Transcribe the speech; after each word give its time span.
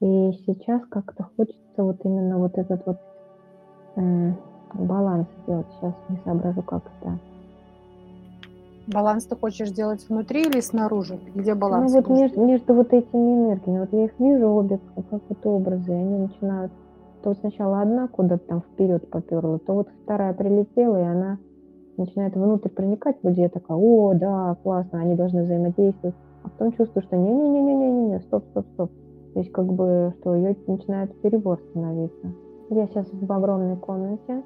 И 0.00 0.32
сейчас 0.46 0.82
как-то 0.90 1.28
хочется 1.36 1.82
вот 1.82 2.04
именно 2.04 2.38
вот 2.38 2.58
этот 2.58 2.84
вот 2.84 2.98
э, 3.96 4.32
баланс 4.74 5.26
сделать. 5.42 5.66
Сейчас 5.80 5.94
не 6.08 6.18
соображу, 6.18 6.62
как 6.62 6.82
это. 7.00 7.18
Баланс 8.86 9.24
ты 9.24 9.36
хочешь 9.36 9.70
делать 9.70 10.06
внутри 10.08 10.42
или 10.42 10.60
снаружи? 10.60 11.18
Где 11.34 11.54
баланс? 11.54 11.92
Ну 11.92 12.00
вот 12.00 12.10
между, 12.10 12.40
между 12.44 12.74
вот 12.74 12.92
этими 12.92 13.34
энергиями. 13.34 13.80
Вот 13.80 13.92
я 13.92 14.04
их 14.04 14.18
вижу 14.18 14.48
обе, 14.48 14.78
как 14.94 15.22
вот 15.28 15.46
образы, 15.46 15.92
и 15.92 15.94
они 15.94 16.18
начинают... 16.18 16.72
То 17.22 17.30
вот 17.30 17.38
сначала 17.38 17.80
одна 17.80 18.06
куда-то 18.06 18.46
там 18.46 18.60
вперед 18.60 19.10
поперла, 19.10 19.58
то 19.58 19.74
вот 19.74 19.88
вторая 20.04 20.34
прилетела, 20.34 21.00
и 21.00 21.04
она 21.04 21.38
начинает 21.96 22.36
внутрь 22.36 22.68
проникать. 22.68 23.16
Вроде 23.22 23.42
я 23.42 23.48
такая, 23.48 23.76
о, 23.76 24.14
да, 24.14 24.56
классно, 24.62 25.00
они 25.00 25.16
должны 25.16 25.42
взаимодействовать. 25.42 26.14
А 26.44 26.50
потом 26.50 26.72
чувствую, 26.72 27.02
что 27.02 27.16
не-не-не-не-не-не, 27.16 28.20
стоп, 28.20 28.44
стоп, 28.50 28.66
стоп. 28.74 28.90
То 29.36 29.40
есть 29.40 29.52
как 29.52 29.66
бы, 29.66 30.14
что 30.18 30.34
ее 30.34 30.56
начинает 30.66 31.20
перебор 31.20 31.60
становиться. 31.60 32.32
Я 32.70 32.86
сейчас 32.86 33.06
в 33.12 33.30
огромной 33.30 33.76
комнате, 33.76 34.42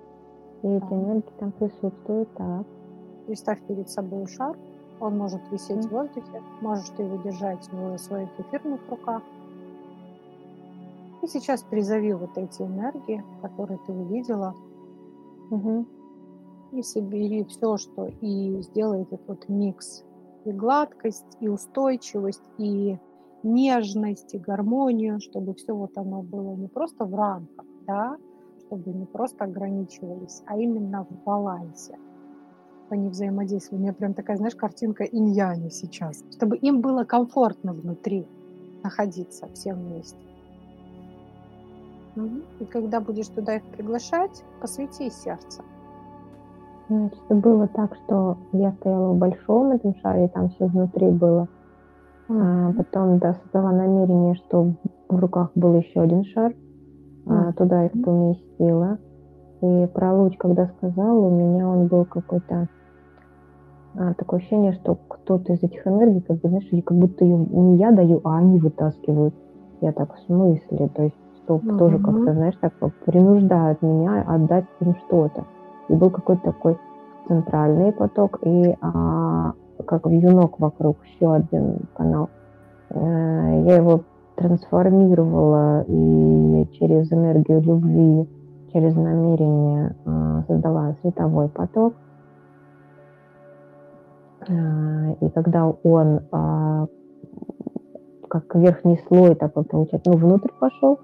и 0.64 0.66
эти 0.66 0.92
энергии 0.92 1.30
там 1.38 1.52
присутствуют, 1.52 2.28
так. 2.34 2.66
Представь 3.28 3.62
перед 3.68 3.88
собой 3.88 4.26
шар, 4.26 4.58
он 4.98 5.16
может 5.16 5.42
висеть 5.52 5.84
mm. 5.84 5.88
в 5.88 5.92
воздухе, 5.92 6.42
можешь 6.60 6.88
ты 6.96 7.04
его 7.04 7.22
держать 7.22 7.68
в 7.70 7.98
своих 7.98 8.30
эфирных 8.40 8.80
руках. 8.90 9.22
И 11.22 11.28
сейчас 11.28 11.62
призови 11.62 12.12
вот 12.12 12.36
эти 12.36 12.62
энергии, 12.62 13.22
которые 13.42 13.78
ты 13.86 13.92
увидела, 13.92 14.56
угу. 15.52 15.86
и 16.72 16.82
собери 16.82 17.44
все, 17.44 17.76
что 17.76 18.08
и 18.20 18.60
сделай 18.62 19.02
этот 19.02 19.20
вот 19.28 19.48
микс 19.48 20.02
и 20.44 20.50
гладкость, 20.50 21.36
и 21.38 21.48
устойчивость, 21.48 22.42
и 22.58 22.98
нежность, 23.42 24.34
и 24.34 24.38
гармонию, 24.38 25.20
чтобы 25.20 25.54
все 25.54 25.74
вот 25.74 25.96
оно 25.96 26.22
было 26.22 26.54
не 26.54 26.68
просто 26.68 27.04
в 27.04 27.14
рамках, 27.14 27.66
да, 27.86 28.16
чтобы 28.66 28.92
не 28.92 29.06
просто 29.06 29.44
ограничивались, 29.44 30.42
а 30.46 30.56
именно 30.56 31.04
в 31.04 31.24
балансе 31.24 31.98
они 32.90 33.08
взаимодействовали. 33.08 33.80
У 33.80 33.82
меня 33.84 33.92
прям 33.92 34.14
такая, 34.14 34.36
знаешь, 34.36 34.54
картинка 34.54 35.04
иньяни 35.04 35.68
сейчас. 35.68 36.24
Чтобы 36.32 36.56
им 36.56 36.80
было 36.80 37.04
комфортно 37.04 37.72
внутри 37.72 38.26
находиться 38.82 39.46
всем 39.54 39.76
вместе. 39.76 40.18
И 42.58 42.64
когда 42.64 43.00
будешь 43.00 43.28
туда 43.28 43.56
их 43.56 43.64
приглашать, 43.64 44.42
посвяти 44.60 45.10
сердце. 45.10 45.62
Значит, 46.88 47.20
было 47.28 47.68
так, 47.68 47.94
что 48.04 48.36
я 48.52 48.72
стояла 48.72 49.12
в 49.12 49.18
большом 49.18 49.70
этом 49.70 49.94
шаре, 50.02 50.26
там 50.28 50.50
все 50.50 50.66
внутри 50.66 51.10
было. 51.10 51.48
А 52.32 52.72
потом 52.72 53.18
да, 53.18 53.34
создала 53.34 53.72
намерение, 53.72 54.34
что 54.36 54.74
в 55.08 55.16
руках 55.16 55.50
был 55.54 55.74
еще 55.74 56.00
один 56.00 56.24
шар. 56.24 56.54
А, 57.26 57.52
туда 57.52 57.86
их 57.86 57.92
поместила. 57.92 58.98
И 59.60 59.86
про 59.92 60.14
луч, 60.14 60.36
когда 60.38 60.66
сказала, 60.66 61.18
у 61.18 61.30
меня 61.30 61.68
он 61.68 61.88
был 61.88 62.04
какой-то 62.04 62.68
а, 63.94 64.14
такое 64.14 64.38
ощущение, 64.38 64.72
что 64.72 64.96
кто-то 65.08 65.52
из 65.52 65.62
этих 65.62 65.86
энергий, 65.86 66.22
как 66.22 66.40
бы, 66.40 66.48
знаешь, 66.48 66.68
как 66.84 66.96
будто 66.96 67.24
ее 67.24 67.36
не 67.36 67.76
я 67.76 67.90
даю, 67.90 68.20
а 68.24 68.38
они 68.38 68.58
вытаскивают. 68.58 69.34
Я 69.80 69.92
так 69.92 70.14
в 70.14 70.20
смысле, 70.26 70.88
то 70.88 71.02
есть, 71.02 71.16
что 71.42 71.56
mm-hmm. 71.56 71.78
тоже 71.78 71.98
как-то, 71.98 72.32
знаешь, 72.34 72.56
так 72.60 72.72
принуждают 73.04 73.82
меня 73.82 74.22
отдать 74.26 74.66
им 74.80 74.94
что-то. 75.06 75.44
И 75.88 75.94
был 75.94 76.10
какой-то 76.10 76.42
такой 76.52 76.78
центральный 77.26 77.92
поток, 77.92 78.38
и 78.42 78.76
а, 78.80 79.52
как 79.82 80.06
вьюнок 80.06 80.58
вокруг, 80.58 80.98
еще 81.04 81.34
один 81.34 81.80
канал. 81.94 82.30
Э, 82.90 83.64
я 83.66 83.76
его 83.76 84.02
трансформировала 84.36 85.84
и 85.86 86.66
через 86.78 87.12
энергию 87.12 87.60
любви, 87.60 88.28
через 88.72 88.94
намерение 88.94 89.94
а, 90.06 90.44
создала 90.48 90.94
световой 91.02 91.48
поток– 91.48 91.94
Э, 94.48 95.14
и 95.20 95.28
когда 95.30 95.66
он 95.66 96.20
а, 96.32 96.86
как 98.28 98.54
верхний 98.54 99.00
слой 99.06 99.34
такой 99.34 99.64
получается, 99.64 100.10
ну, 100.10 100.16
внутрь 100.16 100.50
пошел, 100.58 100.98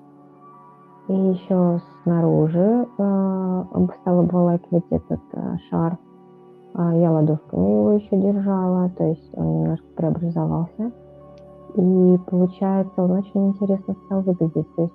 и 1.08 1.12
еще 1.12 1.80
снаружи 2.02 2.86
э, 2.98 3.64
стал 4.00 4.20
обволакивать 4.20 4.86
этот 4.90 5.20
э, 5.32 5.56
шар. 5.68 5.98
А 6.78 6.94
я 6.94 7.10
ладошками 7.10 7.70
его 7.70 7.92
еще 7.92 8.20
держала, 8.20 8.90
то 8.90 9.04
есть 9.04 9.30
он 9.32 9.60
немножко 9.62 9.86
преобразовался. 9.96 10.92
И 11.74 12.18
получается, 12.26 12.92
он 13.02 13.12
очень 13.12 13.48
интересно 13.48 13.94
стал 14.04 14.20
выглядеть. 14.20 14.74
То 14.74 14.82
есть 14.82 14.94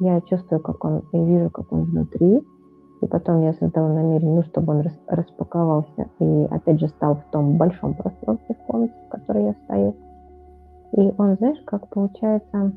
я 0.00 0.20
чувствую, 0.22 0.60
как 0.60 0.84
он, 0.84 1.02
я 1.12 1.24
вижу, 1.24 1.50
как 1.50 1.72
он 1.72 1.84
внутри, 1.84 2.42
и 3.00 3.06
потом 3.06 3.42
я 3.42 3.52
создала 3.52 3.92
намерение, 3.92 4.34
ну, 4.34 4.42
чтобы 4.42 4.72
он 4.72 4.82
распаковался 5.06 6.08
и, 6.18 6.48
опять 6.50 6.80
же, 6.80 6.88
стал 6.88 7.14
в 7.14 7.30
том 7.30 7.58
большом 7.58 7.94
пространстве 7.94 8.56
в 8.60 8.66
комнате, 8.66 8.94
в 9.06 9.08
которой 9.10 9.44
я 9.44 9.54
стою. 9.64 9.94
И 10.96 11.14
он, 11.16 11.36
знаешь, 11.36 11.62
как 11.64 11.86
получается, 11.90 12.72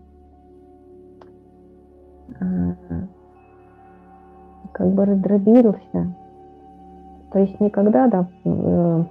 а, 2.39 2.75
как 4.73 4.93
бы 4.93 5.05
раздробился. 5.05 6.13
То 7.31 7.39
есть 7.39 7.59
никогда, 7.59 8.07
да, 8.07 8.27
э, 8.45 9.03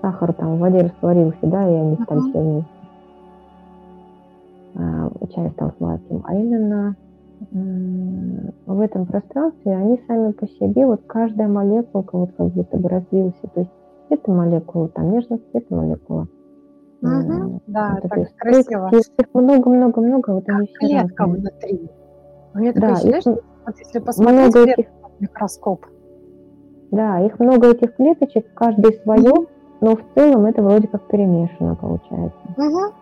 сахар 0.00 0.32
там 0.32 0.56
в 0.56 0.58
воде 0.58 0.82
растворился, 0.82 1.38
да, 1.42 1.68
и 1.68 1.74
они 1.74 1.96
стали 2.02 2.20
все 2.20 2.40
вместе. 2.40 2.70
А, 4.76 5.10
чай 5.34 5.50
стал 5.50 5.72
сладким. 5.78 6.22
А 6.24 6.34
именно 6.34 6.96
в 8.66 8.80
этом 8.80 9.06
пространстве, 9.06 9.74
они 9.74 9.98
сами 10.06 10.32
по 10.32 10.46
себе, 10.46 10.84
вот 10.86 11.00
каждая 11.06 11.48
молекулка 11.48 12.18
вот 12.18 12.30
как 12.36 12.48
будто 12.48 12.76
бы 12.76 12.88
развился. 12.88 13.46
То 13.54 13.60
есть 13.60 13.70
эта 14.10 14.30
молекула 14.30 14.88
там 14.88 15.10
нежность, 15.12 15.44
эта 15.54 15.74
молекула. 15.74 16.28
Угу, 17.02 17.62
да, 17.66 17.98
вот 18.02 18.10
так 18.10 18.36
красиво. 18.36 18.90
Их 18.92 19.26
много-много-много, 19.32 20.30
вот 20.34 20.44
все 20.44 20.66
клетка 20.78 21.24
разные. 21.24 21.40
внутри. 21.40 21.90
У 22.52 22.58
меня 22.58 22.72
такое 22.74 22.90
да, 22.90 22.94
ощущение, 22.96 23.20
их, 23.20 23.44
вот 23.66 23.78
если 23.78 23.98
посмотреть 24.00 24.54
много 24.54 24.70
этих, 24.70 24.86
микроскоп. 25.20 25.86
Да, 26.90 27.20
их 27.20 27.38
много 27.38 27.68
этих 27.68 27.94
клеточек, 27.96 28.52
каждый 28.54 28.94
свое, 29.02 29.46
но 29.80 29.96
в 29.96 30.00
целом 30.14 30.46
это 30.46 30.62
вроде 30.62 30.88
как 30.88 31.06
перемешано 31.08 31.76
получается. 31.76 32.38
Угу. 32.56 32.94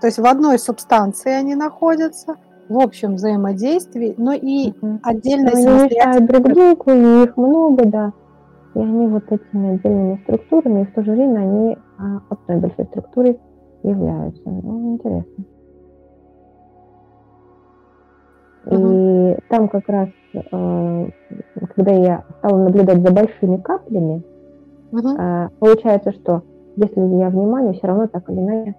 То 0.00 0.06
есть 0.06 0.18
в 0.18 0.26
одной 0.26 0.58
субстанции 0.58 1.32
они 1.32 1.54
находятся, 1.54 2.36
в 2.68 2.78
общем 2.78 3.14
взаимодействии, 3.14 4.14
но 4.16 4.32
и 4.32 4.72
угу. 4.80 4.98
отдельно 5.02 5.50
но 5.52 5.58
они 5.58 5.84
мешают 5.84 6.26
друг 6.26 6.48
другу, 6.48 6.90
и 6.90 7.24
их 7.24 7.36
много, 7.36 7.84
да. 7.86 8.12
И 8.74 8.78
они 8.78 9.06
вот 9.08 9.24
этими 9.30 9.74
отдельными 9.74 10.20
структурами, 10.24 10.82
и 10.82 10.84
в 10.86 10.94
то 10.94 11.02
же 11.02 11.12
время 11.12 11.40
они 11.40 11.76
а, 11.98 12.20
одной 12.30 12.60
большой 12.60 12.86
структурой 12.86 13.38
являются. 13.82 14.42
Ну, 14.46 14.94
интересно. 14.94 15.44
И 18.70 19.36
там 19.48 19.68
как 19.68 19.88
раз, 19.88 20.08
э, 20.34 21.08
когда 21.74 21.92
я 21.92 22.24
стала 22.38 22.64
наблюдать 22.64 23.02
за 23.02 23.12
большими 23.12 23.56
каплями, 23.56 24.22
э, 24.92 25.48
получается, 25.58 26.12
что 26.12 26.42
если 26.76 27.00
я 27.00 27.28
внимание, 27.28 27.74
все 27.74 27.86
равно 27.86 28.06
так 28.06 28.28
или 28.30 28.40
иначе 28.40 28.74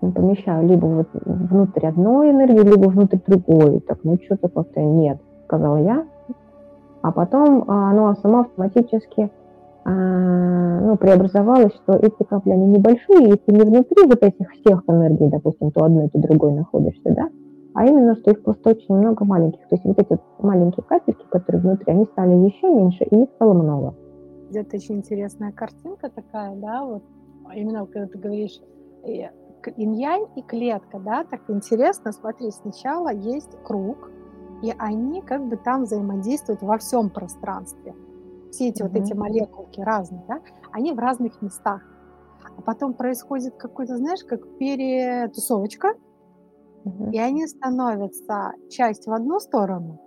помещаю 0.00 0.66
либо 0.66 0.86
вот 0.86 1.08
внутрь 1.24 1.86
одной 1.86 2.30
энергии, 2.30 2.62
либо 2.62 2.88
внутрь 2.88 3.18
другой. 3.26 3.80
Так, 3.80 3.98
ну 4.02 4.18
что-то 4.24 4.48
как-то 4.48 4.80
нет, 4.80 5.18
сказала 5.44 5.76
я. 5.76 6.04
А 7.02 7.12
потом 7.12 7.64
а, 7.68 7.90
оно 7.90 8.14
само 8.16 8.40
автоматически 8.40 9.30
а, 9.84 10.80
ну, 10.80 10.96
преобразовалось, 10.96 11.74
что 11.74 11.94
эти 11.94 12.22
капли, 12.22 12.52
они 12.52 12.66
небольшие, 12.66 13.34
и 13.34 13.36
ты 13.36 13.52
не 13.52 13.62
внутри 13.62 14.06
вот 14.06 14.22
этих 14.22 14.50
всех 14.52 14.82
энергий, 14.86 15.28
допустим, 15.28 15.72
то 15.72 15.84
одной, 15.84 16.08
то 16.08 16.20
другой 16.20 16.52
находишься, 16.52 17.10
да, 17.10 17.28
а 17.74 17.86
именно, 17.86 18.14
что 18.16 18.30
их 18.30 18.42
просто 18.42 18.70
очень 18.70 18.94
много 18.94 19.24
маленьких. 19.24 19.60
То 19.68 19.76
есть 19.76 19.84
вот 19.84 19.98
эти 19.98 20.18
маленькие 20.38 20.84
капельки, 20.84 21.24
которые 21.30 21.62
внутри, 21.62 21.92
они 21.92 22.04
стали 22.06 22.34
еще 22.34 22.68
меньше, 22.68 23.04
и 23.04 23.22
их 23.22 23.30
стало 23.36 23.54
много. 23.54 23.94
Это 24.52 24.76
очень 24.76 24.96
интересная 24.96 25.52
картинка 25.52 26.10
такая, 26.10 26.54
да, 26.56 26.84
вот 26.84 27.02
именно 27.54 27.86
когда 27.86 28.06
ты 28.06 28.18
говоришь, 28.18 28.60
инь-янь 29.04 30.26
и 30.36 30.42
клетка, 30.42 30.98
да, 30.98 31.24
так 31.24 31.48
интересно, 31.48 32.12
смотри, 32.12 32.50
сначала 32.50 33.12
есть 33.12 33.56
круг, 33.62 34.10
и 34.62 34.72
они 34.78 35.22
как 35.22 35.46
бы 35.48 35.56
там 35.56 35.84
взаимодействуют 35.84 36.62
во 36.62 36.78
всем 36.78 37.10
пространстве. 37.10 37.94
Все 38.50 38.68
эти 38.68 38.82
mm-hmm. 38.82 38.88
вот 38.88 38.96
эти 38.96 39.12
молекулки 39.14 39.80
разные, 39.80 40.22
да, 40.28 40.40
они 40.70 40.92
в 40.92 40.98
разных 40.98 41.40
местах. 41.40 41.82
А 42.56 42.60
потом 42.60 42.92
происходит 42.92 43.54
какой-то, 43.56 43.96
знаешь, 43.96 44.22
как 44.24 44.58
перетусовочка, 44.58 45.94
и 47.12 47.18
они 47.18 47.46
становятся 47.46 48.52
часть 48.68 49.06
в 49.06 49.12
одну 49.12 49.40
сторону, 49.40 50.00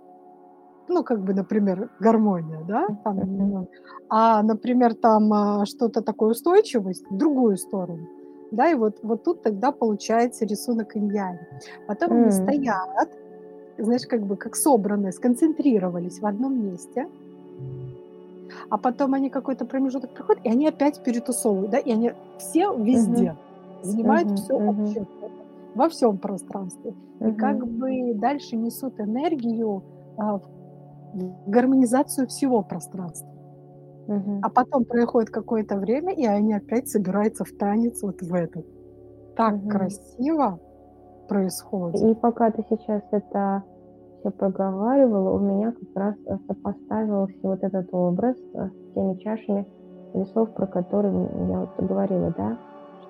ну, 0.88 1.02
как 1.02 1.22
бы, 1.22 1.34
например, 1.34 1.90
гармония, 1.98 2.64
да, 2.68 2.86
там, 3.04 3.66
а, 4.08 4.42
например, 4.42 4.94
там 4.94 5.32
а, 5.32 5.66
что-то 5.66 6.00
такое 6.00 6.30
устойчивость 6.30 7.04
в 7.10 7.16
другую 7.16 7.56
сторону. 7.56 8.06
Да, 8.52 8.70
и 8.70 8.74
вот, 8.74 9.00
вот 9.02 9.24
тут 9.24 9.42
тогда 9.42 9.72
получается 9.72 10.44
рисунок 10.44 10.96
инь 10.96 11.12
Потом 11.88 12.12
mm. 12.12 12.22
они 12.22 12.30
стоят, 12.30 13.10
знаешь, 13.78 14.06
как 14.06 14.22
бы 14.22 14.36
как 14.36 14.54
собранные, 14.54 15.12
сконцентрировались 15.12 16.20
в 16.20 16.26
одном 16.26 16.64
месте, 16.64 17.08
а 18.70 18.78
потом 18.78 19.14
они 19.14 19.30
какой-то 19.30 19.64
промежуток 19.64 20.10
проходят, 20.12 20.44
и 20.44 20.48
они 20.48 20.68
опять 20.68 21.02
перетусовывают, 21.02 21.70
да, 21.70 21.78
и 21.78 21.90
они 21.90 22.12
все 22.38 22.72
везде 22.76 23.36
занимают 23.82 24.38
все 24.38 24.54
uh-huh. 24.54 24.72
вообще 24.72 25.06
во 25.76 25.88
всем 25.88 26.18
пространстве. 26.18 26.94
Uh-huh. 27.20 27.30
И 27.30 27.34
как 27.34 27.66
бы 27.66 28.14
дальше 28.14 28.56
несут 28.56 28.98
энергию 28.98 29.84
а, 30.16 30.38
в 30.38 30.42
гармонизацию 31.46 32.26
всего 32.28 32.62
пространства. 32.62 33.28
Uh-huh. 34.08 34.40
А 34.42 34.50
потом 34.50 34.84
проходит 34.84 35.30
какое-то 35.30 35.76
время, 35.76 36.14
и 36.14 36.24
они 36.24 36.54
опять 36.54 36.88
собираются 36.88 37.44
в 37.44 37.52
танец 37.52 38.02
вот 38.02 38.22
в 38.22 38.34
этот. 38.34 38.66
Так 39.36 39.54
uh-huh. 39.54 39.68
красиво 39.68 40.60
происходит. 41.28 42.02
И 42.02 42.14
пока 42.14 42.50
ты 42.50 42.64
сейчас 42.70 43.02
это 43.10 43.62
все 44.20 44.30
проговаривала, 44.30 45.30
у 45.30 45.38
меня 45.38 45.72
как 45.72 45.88
раз 45.94 46.14
сопоставился 46.46 47.38
вот 47.42 47.62
этот 47.62 47.88
образ 47.92 48.36
с 48.36 48.94
теми 48.94 49.18
чашами 49.18 49.66
весов, 50.14 50.54
про 50.54 50.66
которые 50.66 51.12
я 51.48 51.60
вот 51.60 51.88
говорила, 51.88 52.32
да, 52.36 52.58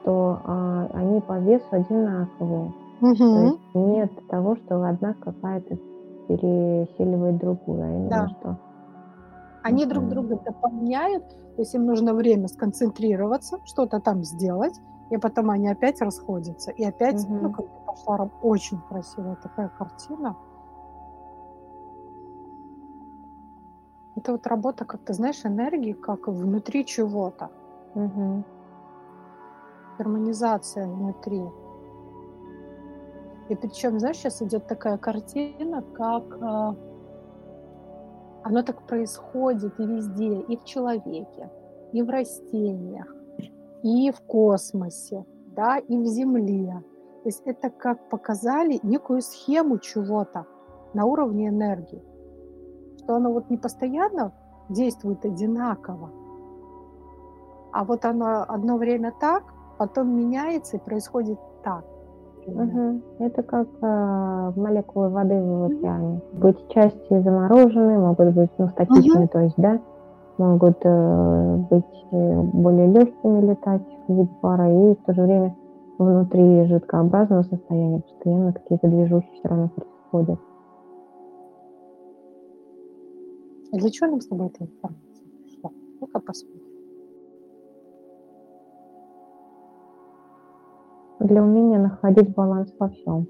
что 0.07 0.41
а, 0.45 0.89
они 0.95 1.21
по 1.21 1.39
весу 1.41 1.67
одинаковые. 1.73 2.73
Угу. 3.01 3.17
То 3.17 3.43
есть 3.43 3.75
нет 3.75 4.29
того, 4.29 4.57
что 4.57 4.83
одна 4.85 5.15
какая-то 5.15 5.77
пересиливает 6.29 7.39
другую, 7.39 7.83
а 7.83 7.89
именно 7.89 8.09
да. 8.09 8.29
что. 8.29 8.59
Они 9.65 9.83
угу. 9.83 9.91
друг 9.91 10.09
друга 10.09 10.41
дополняют, 10.45 11.29
то 11.29 11.63
есть 11.63 11.75
им 11.75 11.87
нужно 11.87 12.15
время 12.15 12.47
сконцентрироваться, 12.47 13.59
что-то 13.65 14.01
там 14.01 14.23
сделать, 14.23 14.81
и 15.11 15.17
потом 15.17 15.51
они 15.51 15.69
опять 15.69 16.01
расходятся, 16.01 16.71
и 16.71 16.85
опять, 16.85 17.25
угу. 17.25 17.35
ну, 17.35 17.53
как 17.53 17.67
пошла 17.85 18.31
очень 18.43 18.79
красивая 18.89 19.37
такая 19.43 19.71
картина. 19.77 20.37
Это 24.15 24.33
вот 24.33 24.47
работа, 24.47 24.85
как 24.85 25.01
ты 25.01 25.13
знаешь, 25.13 25.45
энергии, 25.45 25.93
как 25.93 26.29
внутри 26.29 26.87
чего-то. 26.87 27.51
Угу. 27.95 28.45
Гармонизация 29.99 30.87
внутри. 30.87 31.43
И 33.49 33.55
причем, 33.55 33.99
знаешь, 33.99 34.17
сейчас 34.17 34.43
идет 34.43 34.67
такая 34.67 34.99
картина, 34.99 35.83
как 35.95 36.25
э, 36.41 36.75
оно 38.43 38.63
так 38.63 38.83
происходит 38.87 39.79
и 39.79 39.87
везде, 39.87 40.41
и 40.41 40.57
в 40.57 40.65
человеке, 40.65 41.51
и 41.93 42.03
в 42.03 42.11
растениях, 42.11 43.15
и 43.83 44.11
в 44.11 44.21
космосе, 44.23 45.25
да, 45.55 45.79
и 45.79 45.97
в 45.97 46.07
Земле. 46.07 46.83
То 47.23 47.29
есть 47.29 47.43
это 47.47 47.71
как 47.71 48.09
показали 48.09 48.81
некую 48.83 49.23
схему 49.23 49.79
чего-то 49.79 50.47
на 50.93 51.05
уровне 51.05 51.49
энергии 51.49 52.03
что 53.07 53.15
оно 53.15 53.33
вот 53.33 53.51
не 53.51 53.57
постоянно 53.57 54.33
действует 54.69 55.25
одинаково, 55.25 56.11
а 57.73 57.85
вот 57.85 58.05
оно 58.05 58.45
одно 58.49 58.79
время 58.79 59.13
так, 59.21 59.45
потом 59.79 60.17
меняется 60.17 60.77
и 60.77 60.81
происходит 60.81 61.39
так. 61.63 61.85
Угу. 62.47 63.01
Это 63.19 63.43
как 63.43 63.69
э, 63.83 64.53
молекулы 64.55 65.09
воды 65.09 65.35
в 65.35 65.65
океане. 65.65 66.21
Угу. 66.33 66.41
Быть 66.41 66.69
части 66.69 67.21
замороженные, 67.21 67.99
могут 67.99 68.35
быть 68.35 68.51
ну, 68.59 68.69
статичные, 68.69 69.25
угу. 69.25 69.29
то 69.33 69.41
есть, 69.41 69.57
да, 69.57 69.81
могут 70.39 70.79
э, 70.85 71.57
быть 71.71 72.07
э, 72.13 72.43
более 72.43 72.87
легкими 72.87 73.41
летать 73.51 73.83
в 74.07 74.13
виде 74.13 74.29
пара, 74.41 74.71
и 74.71 74.95
в 74.95 75.05
то 75.07 75.15
же 75.15 75.23
время 75.23 75.57
внутри 75.99 76.67
жидкообразного 76.67 77.43
состояния 77.43 78.01
постоянно 78.01 78.53
какие-то 78.53 78.89
движухи 78.89 79.29
все 79.35 79.49
равно 79.49 79.69
происходят. 79.69 80.41
А 83.73 83.77
для 83.77 83.91
чего 83.91 84.11
нам 84.11 84.21
с 84.21 84.27
тобой 84.29 84.47
эта 84.47 84.65
информация 84.65 85.27
пришла? 85.43 85.71
Ну-ка 86.01 86.21
посмотрим. 86.21 86.66
Для 91.27 91.43
умения 91.43 91.81
находить 91.81 92.33
баланс 92.37 92.73
во 92.79 92.89
всем. 92.89 93.27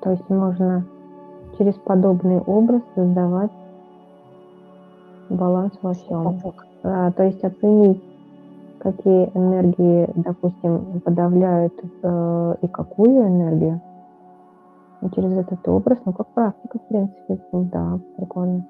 То 0.00 0.10
есть 0.10 0.28
можно 0.28 0.84
через 1.56 1.74
подобный 1.74 2.40
образ 2.40 2.82
создавать 2.96 3.52
баланс 5.30 5.72
во 5.82 5.92
всем. 5.92 6.40
А, 6.82 7.12
то 7.12 7.22
есть 7.22 7.42
оценить, 7.44 8.02
какие 8.80 9.30
энергии, 9.34 10.10
допустим, 10.16 11.00
подавляют 11.04 11.74
э, 12.02 12.54
и 12.62 12.66
какую 12.66 13.28
энергию, 13.28 13.80
и 15.02 15.10
через 15.14 15.38
этот 15.38 15.68
образ, 15.68 15.98
ну, 16.04 16.12
как 16.12 16.26
практика, 16.28 16.78
в 16.80 16.88
принципе, 16.88 17.38
да, 17.52 18.00
прикольно. 18.16 18.66